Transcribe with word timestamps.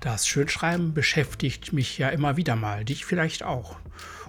Das 0.00 0.28
Schönschreiben 0.28 0.94
beschäftigt 0.94 1.72
mich 1.72 1.98
ja 1.98 2.08
immer 2.10 2.36
wieder 2.36 2.54
mal, 2.54 2.84
dich 2.84 3.04
vielleicht 3.04 3.42
auch. 3.42 3.80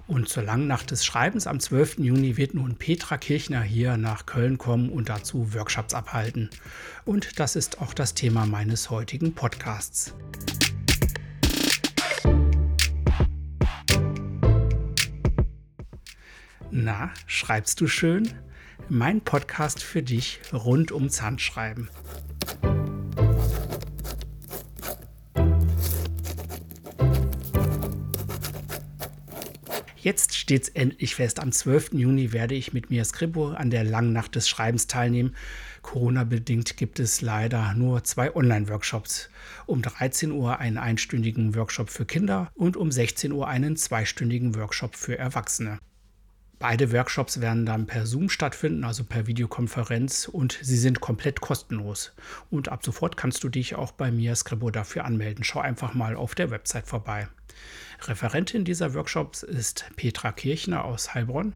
Und 0.07 0.27
zur 0.27 0.41
langen 0.41 0.65
Nacht 0.65 0.89
des 0.89 1.05
Schreibens 1.05 1.45
am 1.45 1.59
12. 1.59 1.99
Juni 1.99 2.38
wird 2.38 2.55
nun 2.55 2.75
Petra 2.75 3.20
Kirchner 3.20 3.61
hier 3.61 3.95
nach 3.95 4.25
Köln 4.25 4.57
kommen 4.57 4.89
und 4.89 5.09
dazu 5.09 5.53
Workshops 5.53 5.93
abhalten. 5.93 6.49
Und 7.05 7.39
das 7.39 7.55
ist 7.55 7.81
auch 7.81 7.93
das 7.93 8.16
Thema 8.16 8.47
meines 8.47 8.89
heutigen 8.89 9.35
Podcasts. 9.35 10.16
Na, 16.71 17.11
schreibst 17.27 17.79
du 17.79 17.88
schön? 17.88 18.33
Mein 18.89 19.22
Podcast 19.22 19.83
für 19.83 20.02
dich 20.02 20.39
rund 20.52 20.91
ums 20.91 21.22
Handschreiben. 21.22 21.89
Jetzt 30.09 30.36
steht's 30.36 30.70
endlich 30.70 31.13
fest. 31.13 31.40
Am 31.40 31.52
12. 31.52 31.94
Juni 31.94 32.34
werde 32.34 32.55
ich 32.55 32.73
mit 32.73 32.90
Mia 32.90 33.05
Scribo 33.05 33.50
an 33.50 33.70
der 33.70 33.84
langen 33.84 34.12
Nacht 34.12 34.34
des 34.34 34.50
Schreibens 34.50 34.88
teilnehmen. 34.88 35.36
Corona-bedingt 35.84 36.77
gibt 36.77 37.00
es 37.00 37.22
leider 37.22 37.76
nur 37.76 38.04
zwei 38.04 38.36
Online-Workshops. 38.36 39.30
Um 39.67 39.84
13 39.84 40.31
Uhr 40.31 40.58
einen 40.58 40.80
einstündigen 40.80 41.53
Workshop 41.53 41.91
für 41.91 42.05
Kinder 42.05 42.50
und 42.55 42.76
um 42.76 42.91
16 42.91 43.31
Uhr 43.31 43.48
einen 43.48 43.77
zweistündigen 43.77 44.55
Workshop 44.55 44.95
für 44.95 45.16
Erwachsene. 45.16 45.77
Beide 46.58 46.91
Workshops 46.91 47.39
werden 47.39 47.67
dann 47.67 47.86
per 47.86 48.08
Zoom 48.08 48.30
stattfinden, 48.30 48.86
also 48.86 49.03
per 49.03 49.28
Videokonferenz 49.28 50.28
und 50.28 50.58
sie 50.59 50.78
sind 50.78 51.02
komplett 51.02 51.39
kostenlos. 51.39 52.14
Und 52.50 52.70
ab 52.70 52.83
sofort 52.83 53.16
kannst 53.16 53.44
du 53.44 53.50
dich 53.50 53.76
auch 53.76 53.92
bei 53.92 54.09
mir 54.09 54.36
Scribo 54.36 54.72
dafür 54.72 55.05
anmelden. 55.05 55.44
Schau 55.44 55.59
einfach 55.59 55.94
mal 55.94 56.16
auf 56.16 56.33
der 56.33 56.50
Website 56.50 56.88
vorbei. 56.88 57.28
Referentin 58.02 58.65
dieser 58.65 58.93
Workshops 58.93 59.43
ist 59.43 59.85
Petra 59.95 60.31
Kirchner 60.31 60.85
aus 60.85 61.13
Heilbronn. 61.13 61.53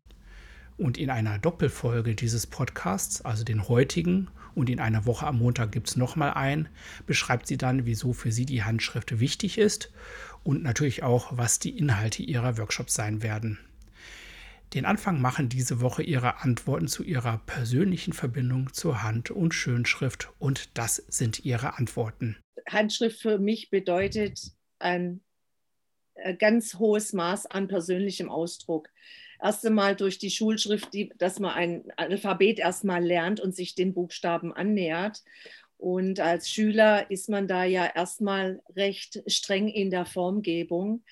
Und 0.75 0.97
in 0.97 1.09
einer 1.09 1.37
Doppelfolge 1.37 2.15
dieses 2.15 2.47
Podcasts, 2.47 3.21
also 3.21 3.43
den 3.43 3.67
heutigen 3.67 4.29
und 4.55 4.69
in 4.69 4.79
einer 4.79 5.05
Woche 5.05 5.27
am 5.27 5.37
Montag 5.37 5.71
gibt 5.71 5.89
es 5.89 5.95
nochmal 5.95 6.33
ein, 6.33 6.67
beschreibt 7.05 7.47
sie 7.47 7.57
dann, 7.57 7.85
wieso 7.85 8.13
für 8.13 8.31
sie 8.31 8.45
die 8.45 8.63
Handschrift 8.63 9.19
wichtig 9.19 9.57
ist 9.57 9.91
und 10.43 10.63
natürlich 10.63 11.03
auch, 11.03 11.37
was 11.37 11.59
die 11.59 11.77
Inhalte 11.77 12.23
ihrer 12.23 12.57
Workshops 12.57 12.93
sein 12.93 13.21
werden. 13.21 13.59
Den 14.73 14.85
Anfang 14.85 15.21
machen 15.21 15.49
diese 15.49 15.81
Woche 15.81 16.01
ihre 16.01 16.41
Antworten 16.41 16.87
zu 16.87 17.03
ihrer 17.03 17.37
persönlichen 17.45 18.13
Verbindung 18.13 18.73
zur 18.73 19.03
Hand- 19.03 19.29
und 19.29 19.53
Schönschrift 19.53 20.29
und 20.39 20.75
das 20.75 20.95
sind 20.95 21.45
ihre 21.45 21.77
Antworten. 21.77 22.37
Handschrift 22.67 23.21
für 23.21 23.37
mich 23.37 23.69
bedeutet 23.69 24.51
ein 24.79 25.21
ganz 26.38 26.75
hohes 26.75 27.14
Maß 27.14 27.47
an 27.47 27.67
persönlichem 27.67 28.30
Ausdruck. 28.30 28.89
Erst 29.42 29.66
einmal 29.66 29.95
durch 29.95 30.20
die 30.20 30.30
Schulschrift, 30.30 30.94
die, 30.94 31.11
dass 31.17 31.39
man 31.39 31.52
ein 31.52 31.83
Alphabet 31.97 32.59
erstmal 32.59 33.03
lernt 33.03 33.39
und 33.39 33.55
sich 33.55 33.75
den 33.75 33.94
Buchstaben 33.94 34.53
annähert. 34.53 35.22
Und 35.78 36.22
als 36.22 36.50
Schüler 36.50 37.11
ist 37.11 37.30
man 37.30 37.47
da 37.47 37.66
ja 37.66 37.86
erstmal 37.86 38.61
recht 38.75 39.22
streng 39.28 39.67
in 39.67 39.92
der 39.92 40.05
Formgebung. 40.05 41.03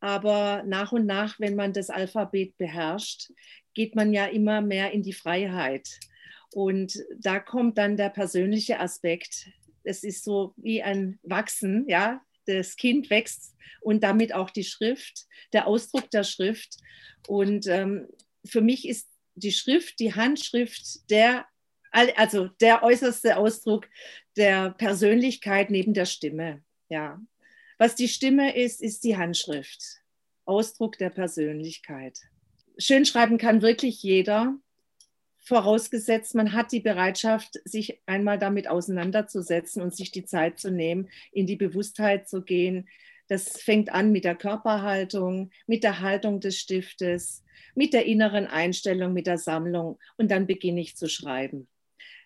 Aber 0.00 0.62
nach 0.66 0.92
und 0.92 1.06
nach, 1.06 1.40
wenn 1.40 1.56
man 1.56 1.72
das 1.72 1.88
Alphabet 1.88 2.56
beherrscht, 2.58 3.32
geht 3.72 3.96
man 3.96 4.12
ja 4.12 4.26
immer 4.26 4.60
mehr 4.60 4.92
in 4.92 5.02
die 5.02 5.14
Freiheit. 5.14 5.88
Und 6.52 6.98
da 7.18 7.40
kommt 7.40 7.78
dann 7.78 7.96
der 7.96 8.10
persönliche 8.10 8.80
Aspekt. 8.80 9.48
Es 9.82 10.04
ist 10.04 10.24
so 10.24 10.52
wie 10.56 10.82
ein 10.82 11.18
Wachsen, 11.22 11.88
ja. 11.88 12.20
Das 12.48 12.76
Kind 12.76 13.10
wächst 13.10 13.54
und 13.80 14.02
damit 14.02 14.34
auch 14.34 14.50
die 14.50 14.64
Schrift, 14.64 15.26
der 15.52 15.66
Ausdruck 15.66 16.10
der 16.10 16.24
Schrift. 16.24 16.76
Und 17.26 17.66
ähm, 17.66 18.08
für 18.44 18.60
mich 18.60 18.88
ist 18.88 19.08
die 19.34 19.52
Schrift, 19.52 20.00
die 20.00 20.14
Handschrift, 20.14 21.10
der, 21.10 21.46
also 21.92 22.48
der 22.60 22.82
äußerste 22.82 23.36
Ausdruck 23.36 23.88
der 24.36 24.70
Persönlichkeit 24.70 25.70
neben 25.70 25.94
der 25.94 26.06
Stimme. 26.06 26.62
Ja, 26.88 27.20
was 27.78 27.94
die 27.94 28.08
Stimme 28.08 28.56
ist, 28.56 28.80
ist 28.80 29.04
die 29.04 29.16
Handschrift, 29.16 29.82
Ausdruck 30.44 30.98
der 30.98 31.10
Persönlichkeit. 31.10 32.18
Schönschreiben 32.78 33.38
kann 33.38 33.62
wirklich 33.62 34.02
jeder, 34.02 34.56
vorausgesetzt, 35.48 36.34
man 36.34 36.52
hat 36.52 36.72
die 36.72 36.80
Bereitschaft, 36.80 37.58
sich 37.64 38.00
einmal 38.06 38.38
damit 38.38 38.68
auseinanderzusetzen 38.68 39.82
und 39.82 39.96
sich 39.96 40.10
die 40.10 40.24
Zeit 40.24 40.60
zu 40.60 40.70
nehmen, 40.70 41.08
in 41.32 41.46
die 41.46 41.56
Bewusstheit 41.56 42.28
zu 42.28 42.42
gehen. 42.42 42.88
Das 43.28 43.60
fängt 43.60 43.90
an 43.90 44.12
mit 44.12 44.24
der 44.24 44.36
Körperhaltung, 44.36 45.50
mit 45.66 45.82
der 45.84 46.00
Haltung 46.00 46.40
des 46.40 46.58
Stiftes, 46.58 47.44
mit 47.74 47.92
der 47.94 48.06
inneren 48.06 48.46
Einstellung, 48.46 49.12
mit 49.12 49.26
der 49.26 49.38
Sammlung 49.38 49.98
und 50.16 50.30
dann 50.30 50.46
beginne 50.46 50.80
ich 50.80 50.96
zu 50.96 51.08
schreiben. 51.08 51.66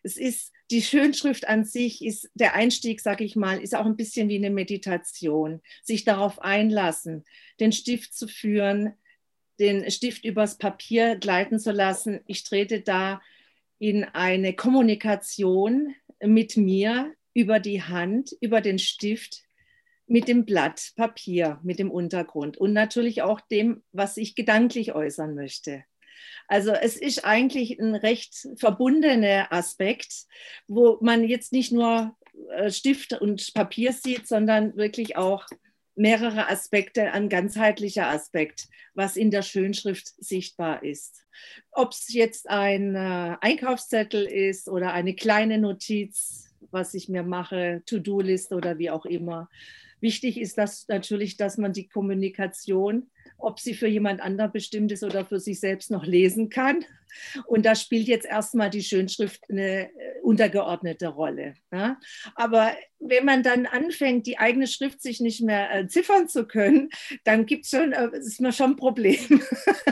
Es 0.03 0.17
ist 0.17 0.53
die 0.73 0.83
Schönschrift 0.83 1.49
an 1.49 1.65
sich 1.65 2.05
ist 2.05 2.31
der 2.35 2.55
Einstieg, 2.55 3.01
sag 3.01 3.21
ich 3.21 3.37
mal, 3.37 3.61
ist 3.61 3.75
auch 3.75 3.85
ein 3.85 3.97
bisschen 3.97 4.31
wie 4.31 4.37
eine 4.37 4.51
Meditation. 4.51 5.61
Sich 5.83 6.05
darauf 6.05 6.41
einlassen, 6.41 7.25
den 7.61 7.73
Stift 7.73 8.15
zu 8.15 8.27
führen, 8.27 8.95
den 9.59 9.91
Stift 9.91 10.25
übers 10.25 10.59
Papier 10.59 11.17
gleiten 11.17 11.59
zu 11.59 11.73
lassen. 11.73 12.21
Ich 12.27 12.45
trete 12.45 12.81
da 12.81 13.21
in 13.79 14.05
eine 14.05 14.55
Kommunikation 14.55 15.95
mit 16.21 16.57
mir 16.57 17.13
über 17.35 17.61
die 17.61 17.83
Hand, 17.83 18.33
über 18.41 18.61
den 18.61 18.79
Stift, 18.79 19.43
mit 20.07 20.29
dem 20.29 20.45
Blatt 20.45 20.93
Papier, 20.97 21.59
mit 21.63 21.79
dem 21.79 21.91
Untergrund 21.91 22.59
und 22.59 22.73
natürlich 22.73 23.23
auch 23.23 23.41
dem, 23.41 23.83
was 23.93 24.17
ich 24.17 24.35
gedanklich 24.35 24.95
äußern 24.95 25.35
möchte. 25.35 25.85
Also 26.49 26.73
es 26.73 26.97
ist 26.97 27.25
eigentlich 27.25 27.81
ein 27.81 27.95
recht 27.95 28.47
verbundener 28.57 29.53
Aspekt, 29.53 30.27
wo 30.69 30.99
man 31.01 31.25
jetzt 31.25 31.53
nicht 31.53 31.73
nur 31.73 32.17
äh, 32.51 32.71
Stift 32.71 33.15
und 33.15 33.55
Papier 33.55 33.93
sieht, 33.93 34.27
sondern 34.29 34.77
wirklich 34.77 35.17
auch 35.17 35.47
mehrere 35.95 36.49
Aspekte, 36.49 37.13
ein 37.13 37.29
ganzheitlicher 37.29 38.09
Aspekt, 38.09 38.69
was 38.95 39.17
in 39.17 39.31
der 39.31 39.43
Schönschrift 39.43 40.09
sichtbar 40.19 40.83
ist. 40.83 41.25
Ob 41.71 41.93
es 41.93 42.13
jetzt 42.13 42.49
ein 42.49 42.95
äh, 42.95 43.37
Einkaufszettel 43.41 44.25
ist 44.25 44.69
oder 44.69 44.93
eine 44.93 45.15
kleine 45.15 45.59
Notiz, 45.59 46.49
was 46.71 46.95
ich 46.95 47.09
mir 47.09 47.23
mache, 47.23 47.83
To-Do-List 47.87 48.53
oder 48.53 48.79
wie 48.79 48.91
auch 48.91 49.05
immer. 49.05 49.49
Wichtig 50.01 50.41
ist 50.41 50.59
das 50.59 50.89
natürlich, 50.89 51.37
dass 51.37 51.59
man 51.59 51.73
die 51.73 51.89
Kommunikation 51.89 53.11
ob 53.43 53.61
sie 53.61 53.75
für 53.75 53.89
jemand 53.89 54.21
anderen 54.21 54.53
bestimmt 54.53 54.93
ist 54.93 55.03
oder 55.03 55.27
für 55.27 55.41
sich 55.41 55.61
selbst 55.61 55.91
noch 55.91 56.07
lesen 56.07 56.49
kann. 56.49 56.85
Und 57.47 57.67
da 57.67 57.75
spielt 57.75 58.07
jetzt 58.07 58.27
erstmal 58.27 58.71
die 58.71 58.83
Schönschrift 58.83 59.43
eine 59.51 59.91
äh, 59.91 60.12
untergeordnete 60.23 61.09
Rolle. 61.09 61.55
Ja? 61.73 61.99
Aber 62.35 62.73
wenn 63.01 63.25
man 63.25 63.43
dann 63.43 63.67
anfängt, 63.67 64.27
die 64.27 64.39
eigene 64.39 64.67
Schrift 64.67 65.03
sich 65.03 65.21
nicht 65.21 65.43
mehr 65.43 65.75
äh, 65.75 65.87
ziffern 65.89 66.29
zu 66.29 66.47
können, 66.47 66.91
dann 67.25 67.47
gibt 67.47 67.65
es 67.65 67.71
schon, 67.71 67.93
äh, 67.93 68.09
ist 68.17 68.41
man 68.41 68.53
schon 68.53 68.73
ein 68.73 68.77
Problem. 68.77 69.43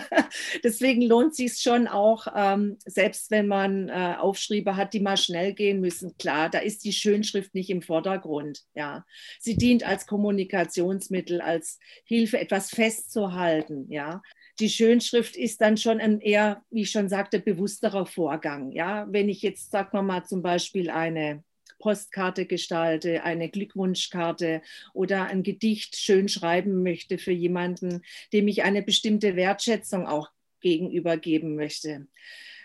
Deswegen 0.65 1.03
lohnt 1.03 1.35
sich 1.35 1.59
schon 1.61 1.89
auch, 1.89 2.29
ähm, 2.35 2.79
selbst 2.87 3.31
wenn 3.31 3.49
man 3.49 3.89
äh, 3.89 4.15
Aufschriebe 4.19 4.77
hat, 4.77 4.95
die 4.95 5.01
mal 5.01 5.17
schnell 5.17 5.53
gehen 5.53 5.81
müssen. 5.81 6.17
Klar, 6.19 6.49
da 6.49 6.59
ist 6.61 6.85
die 6.85 6.93
Schönschrift 6.93 7.55
nicht 7.55 7.71
im 7.71 7.83
Vordergrund. 7.83 8.61
Ja, 8.75 9.05
sie 9.41 9.57
dient 9.57 9.85
als 9.85 10.07
Kommunikationsmittel, 10.07 11.41
als 11.41 11.79
Hilfe, 12.05 12.39
etwas 12.39 12.71
festzuhalten. 12.71 13.87
Ja, 13.91 14.23
die 14.61 14.69
Schönschrift 14.69 15.37
ist 15.37 15.61
dann 15.61 15.77
schon 15.77 16.01
ein 16.01 16.21
eher, 16.21 16.63
wie 16.71 16.83
ich 16.83 16.91
schon 16.91 17.09
sagte, 17.09 17.41
bewussterer 17.41 18.07
Vorgang. 18.07 18.73
Ja, 18.73 19.07
wenn 19.11 19.29
ich 19.29 19.43
jetzt, 19.43 19.71
sagen 19.71 19.91
wir 19.93 20.03
mal, 20.03 20.25
zum 20.25 20.43
Beispiel 20.43 20.91
eine 20.91 21.43
Postkarte 21.79 22.47
gestalte, 22.47 23.25
eine 23.25 23.49
Glückwunschkarte 23.49 24.63
oder 24.93 25.25
ein 25.25 25.43
Gedicht 25.43 25.97
schön 25.97 26.29
schreiben 26.29 26.83
möchte 26.83 27.19
für 27.19 27.33
jemanden, 27.33 28.03
dem 28.33 28.49
ich 28.49 28.63
eine 28.63 28.83
bestimmte 28.83 29.35
Wertschätzung 29.35 30.07
auch 30.07 30.31
gegenüber 30.61 31.17
geben 31.17 31.57
möchte. 31.57 32.07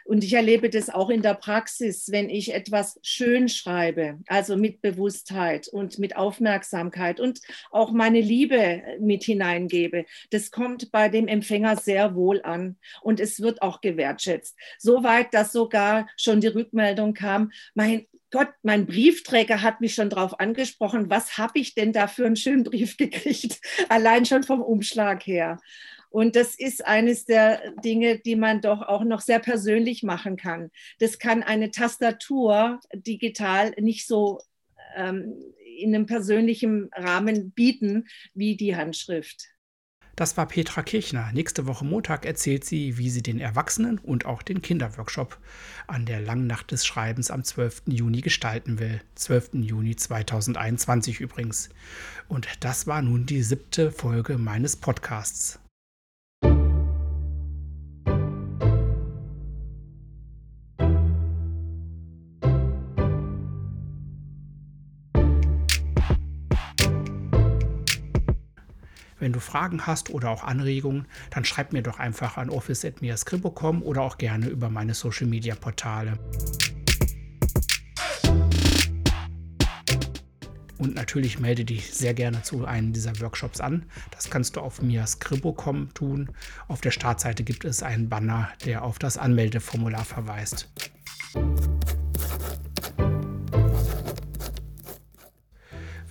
Und 0.06 0.24
ich 0.24 0.34
erlebe 0.34 0.70
das 0.70 0.92
auch 0.92 1.10
in 1.10 1.24
der 1.24 1.34
Praxis, 1.34 2.12
wenn 2.12 2.30
ich 2.30 2.54
etwas 2.54 3.00
schön 3.02 3.50
schreibe, 3.50 4.20
also 4.28 4.56
mit 4.56 4.82
Bewusstheit 4.82 5.68
und 5.68 5.98
mit 5.98 6.16
Aufmerksamkeit 6.16 7.20
und 7.20 7.42
auch 7.72 7.92
meine 7.92 8.22
Liebe 8.22 8.84
mit 9.00 9.24
hineingebe. 9.24 10.06
Das 10.30 10.52
kommt 10.52 10.92
bei 10.92 11.10
dem 11.10 11.28
Empfänger 11.28 11.76
sehr 11.76 12.14
wohl 12.16 12.44
an 12.44 12.78
und 13.02 13.20
es 13.20 13.42
wird 13.42 13.64
auch 13.64 13.82
gewertschätzt. 13.82 14.56
Soweit, 14.78 15.34
dass 15.34 15.52
sogar 15.52 16.08
schon 16.18 16.40
die 16.40 16.48
Rückmeldung 16.48 17.16
kam, 17.16 17.52
mein 17.74 18.06
Gott, 18.32 18.50
mein 18.64 18.86
Briefträger 18.86 19.62
hat 19.62 19.82
mich 19.82 19.96
schon 19.96 20.10
darauf 20.10 20.40
angesprochen, 20.40 21.10
was 21.10 21.38
habe 21.38 21.58
ich 21.58 21.74
denn 21.74 21.94
da 21.94 22.08
für 22.08 22.26
einen 22.26 22.36
schönen 22.36 22.64
Brief 22.64 22.98
gekriegt, 22.98 23.62
allein 23.90 24.26
schon 24.26 24.44
vom 24.44 24.62
Umschlag 24.62 25.26
her. 25.26 25.58
Und 26.16 26.38
das 26.38 26.56
ist 26.56 26.86
eines 26.86 27.26
der 27.26 27.74
Dinge, 27.84 28.20
die 28.20 28.38
man 28.38 28.62
doch 28.62 28.82
auch 28.84 29.04
noch 29.04 29.20
sehr 29.20 29.40
persönlich 29.40 30.02
machen 30.02 30.38
kann. 30.38 30.72
Das 31.00 31.20
kann 31.20 31.44
eine 31.44 31.72
Tastatur 31.72 32.80
digital 32.94 33.72
nicht 33.82 34.08
so 34.08 34.40
ähm, 34.96 35.36
in 35.78 35.94
einem 35.94 36.06
persönlichen 36.06 36.90
Rahmen 36.94 37.52
bieten 37.52 38.08
wie 38.34 38.56
die 38.56 38.78
Handschrift. 38.78 39.50
Das 40.16 40.38
war 40.38 40.48
Petra 40.48 40.84
Kirchner. 40.84 41.32
Nächste 41.34 41.68
Woche 41.68 41.84
Montag 41.84 42.26
erzählt 42.26 42.64
sie, 42.64 42.98
wie 42.98 43.10
sie 43.10 43.22
den 43.22 43.42
Erwachsenen- 43.42 44.00
und 44.00 44.26
auch 44.26 44.42
den 44.42 44.62
Kinderworkshop 44.62 45.38
an 45.86 46.06
der 46.06 46.22
langen 46.22 46.48
Nacht 46.48 46.72
des 46.72 46.86
Schreibens 46.86 47.30
am 47.30 47.44
12. 47.44 47.82
Juni 47.88 48.22
gestalten 48.22 48.80
will. 48.80 49.02
12. 49.16 49.56
Juni 49.56 49.98
2021 49.98 51.20
übrigens. 51.20 51.68
Und 52.30 52.48
das 52.62 52.88
war 52.88 53.02
nun 53.02 53.26
die 53.26 53.44
siebte 53.44 53.92
Folge 53.92 54.38
meines 54.38 54.78
Podcasts. 54.78 55.60
Wenn 69.26 69.34
du 69.34 69.40
Fragen 69.40 69.88
hast 69.88 70.12
oder 70.12 70.30
auch 70.30 70.44
Anregungen, 70.44 71.08
dann 71.32 71.46
schreib 71.46 71.74
mir 71.74 71.82
doch 71.82 71.98
einfach 71.98 72.38
an 72.38 72.52
office.miascribo.com 72.52 73.82
oder 73.82 74.04
auch 74.04 74.20
gerne 74.20 74.46
über 74.46 74.70
meine 74.70 74.94
Social 74.94 75.26
Media 75.26 75.56
Portale. 75.56 76.20
Und 80.78 80.94
natürlich 80.94 81.40
melde 81.40 81.66
dich 81.66 81.92
sehr 81.92 82.14
gerne 82.14 82.44
zu 82.44 82.66
einem 82.66 82.94
dieser 82.94 83.20
Workshops 83.20 83.62
an. 83.62 83.88
Das 84.12 84.30
kannst 84.30 84.58
du 84.58 84.62
auf 84.62 84.84
miascribo.com 84.84 85.96
tun. 85.96 86.30
Auf 86.68 86.82
der 86.82 86.92
Startseite 86.92 87.44
gibt 87.44 87.66
es 87.66 87.82
einen 87.82 88.10
Banner, 88.10 88.50
der 88.64 88.84
auf 88.84 89.00
das 89.00 89.18
Anmeldeformular 89.18 90.06
verweist. 90.06 90.70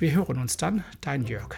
Wir 0.01 0.11
hören 0.11 0.41
uns 0.41 0.57
dann, 0.57 0.83
dein 1.01 1.23
Jörg. 1.23 1.55